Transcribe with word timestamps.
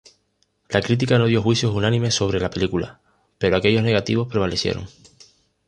La 0.69 0.81
crítica 0.81 1.19
no 1.19 1.27
dio 1.27 1.43
juicios 1.43 1.75
unánimes 1.75 2.15
sobre 2.15 2.39
la 2.39 2.49
película, 2.49 2.99
pero 3.37 3.55
aquellos 3.55 3.83
negativos 3.83 4.27
prevalecieron. 4.27 4.87